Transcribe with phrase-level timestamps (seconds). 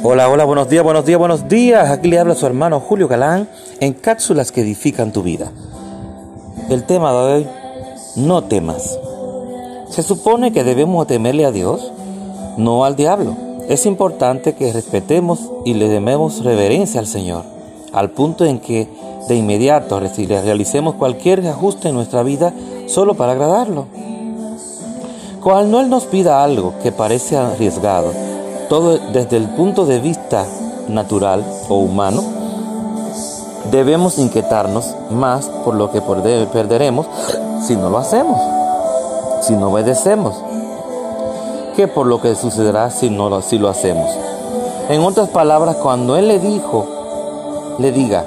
[0.00, 1.90] Hola, hola, buenos días, buenos días, buenos días.
[1.90, 3.48] Aquí le habla su hermano Julio Galán
[3.80, 5.50] en cápsulas que edifican tu vida.
[6.70, 7.46] El tema de hoy,
[8.14, 8.96] no temas.
[9.88, 11.92] Se supone que debemos temerle a Dios,
[12.56, 13.36] no al diablo.
[13.68, 17.42] Es importante que respetemos y le demos reverencia al Señor,
[17.92, 18.86] al punto en que
[19.26, 22.54] de inmediato realicemos cualquier ajuste en nuestra vida
[22.86, 23.86] solo para agradarlo.
[25.42, 28.12] Cuando Él nos pida algo que parece arriesgado,
[28.68, 30.46] todo desde el punto de vista
[30.88, 32.22] natural o humano,
[33.70, 37.06] debemos inquietarnos más por lo que perderemos
[37.66, 38.40] si no lo hacemos,
[39.42, 40.34] si no obedecemos,
[41.76, 44.10] que por lo que sucederá si, no lo, si lo hacemos.
[44.88, 46.86] En otras palabras, cuando Él le dijo,
[47.78, 48.24] le diga,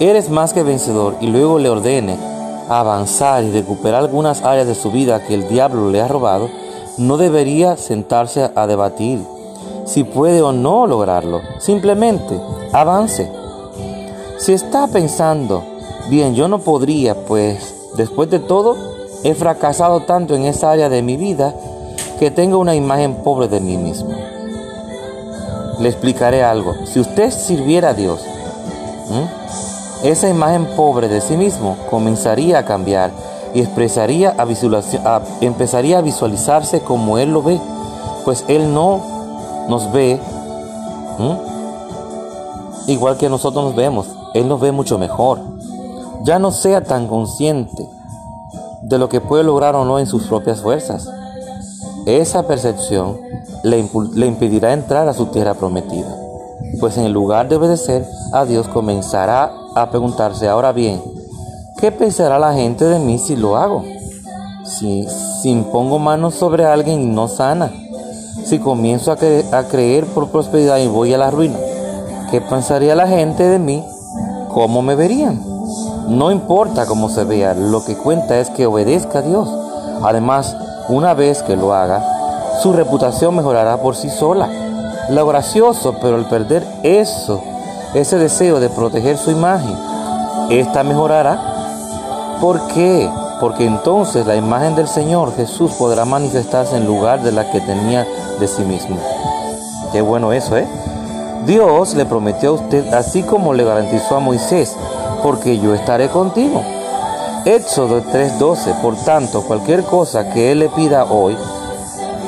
[0.00, 2.18] eres más que vencedor y luego le ordene
[2.68, 6.50] avanzar y recuperar algunas áreas de su vida que el diablo le ha robado,
[6.98, 9.24] no debería sentarse a debatir
[9.88, 11.40] si puede o no lograrlo.
[11.58, 12.38] Simplemente
[12.72, 13.30] avance.
[14.38, 15.64] Si está pensando,
[16.10, 18.76] bien, yo no podría, pues después de todo,
[19.24, 21.54] he fracasado tanto en esa área de mi vida
[22.20, 24.10] que tengo una imagen pobre de mí mismo.
[25.80, 26.74] Le explicaré algo.
[26.84, 28.20] Si usted sirviera a Dios,
[30.02, 33.10] esa imagen pobre de sí mismo comenzaría a cambiar
[33.54, 37.58] y expresaría a, empezaría a visualizarse como Él lo ve,
[38.24, 39.17] pues Él no
[39.68, 40.18] nos ve
[42.86, 44.06] igual que nosotros nos vemos.
[44.34, 45.40] Él nos ve mucho mejor.
[46.24, 47.88] Ya no sea tan consciente
[48.82, 51.08] de lo que puede lograr o no en sus propias fuerzas.
[52.06, 53.18] Esa percepción
[53.62, 53.78] le,
[54.26, 56.08] impedirá entrar a su tierra prometida.
[56.80, 61.02] Pues en lugar de obedecer a Dios comenzará a preguntarse, ahora bien,
[61.78, 63.84] ¿qué pensará la gente de mí si lo hago?
[64.64, 65.06] Si,
[65.42, 67.70] si impongo manos sobre alguien y no sana
[68.48, 71.58] si comienzo a, creer por prosperidad y voy a la ruina?
[72.30, 73.84] ¿Qué pensaría la gente de mí?
[74.48, 75.42] ¿Cómo me verían?
[76.08, 79.50] No importa cómo se vea, lo que cuenta es que obedezca a Dios.
[80.02, 80.56] Además,
[80.88, 82.02] una vez que lo haga,
[82.62, 84.48] su reputación mejorará por sí sola.
[85.10, 87.42] Lo gracioso, pero al perder eso,
[87.92, 89.76] ese deseo de proteger su imagen,
[90.48, 92.38] esta mejorará.
[92.40, 93.10] ¿Por qué?
[93.40, 98.06] Porque entonces la imagen del Señor Jesús podrá manifestarse en lugar de la que tenía
[98.40, 98.98] de sí mismo.
[99.92, 100.66] Qué bueno eso, ¿eh?
[101.46, 104.76] Dios le prometió a usted, así como le garantizó a Moisés,
[105.22, 106.62] porque yo estaré contigo.
[107.44, 111.36] Éxodo 3:12, por tanto, cualquier cosa que Él le pida hoy,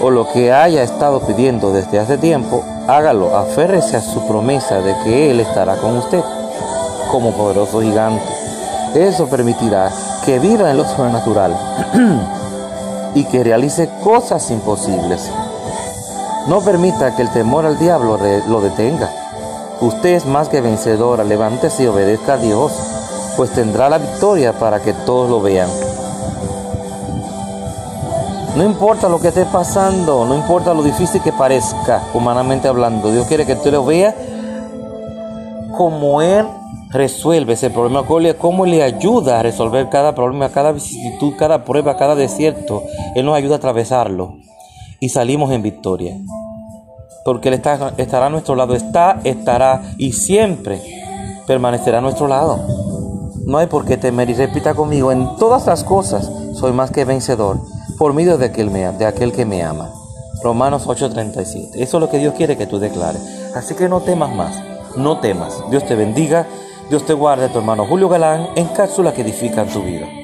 [0.00, 4.94] o lo que haya estado pidiendo desde hace tiempo, hágalo, aférrese a su promesa de
[5.02, 6.22] que Él estará con usted,
[7.10, 8.22] como poderoso gigante.
[8.94, 9.90] Eso permitirá
[10.28, 11.56] que viva en lo sobrenatural
[13.14, 15.26] y que realice cosas imposibles.
[16.48, 19.10] No permita que el temor al diablo lo detenga.
[19.80, 22.74] Usted es más que vencedora, levántese y obedezca a Dios,
[23.38, 25.70] pues tendrá la victoria para que todos lo vean.
[28.54, 33.26] No importa lo que esté pasando, no importa lo difícil que parezca, humanamente hablando, Dios
[33.28, 34.14] quiere que usted lo vea
[35.74, 36.44] como Él
[36.90, 38.06] resuelve ese problema,
[38.38, 42.82] cómo le ayuda a resolver cada problema, cada vicisitud, cada prueba, cada desierto.
[43.14, 44.36] Él nos ayuda a atravesarlo
[45.00, 46.16] y salimos en victoria.
[47.24, 50.80] Porque Él está, estará a nuestro lado, está, estará y siempre
[51.46, 52.58] permanecerá a nuestro lado.
[53.46, 57.04] No hay por qué temer y repita conmigo, en todas las cosas soy más que
[57.04, 57.58] vencedor
[57.98, 59.90] por medio de aquel, de aquel que me ama.
[60.42, 61.70] Romanos 8:37.
[61.74, 63.20] Eso es lo que Dios quiere que tú declares.
[63.54, 64.54] Así que no temas más,
[64.98, 65.62] no temas.
[65.70, 66.46] Dios te bendiga,
[66.90, 70.17] Dios te guarde, tu hermano Julio Galán, en cápsulas que edifican tu vida.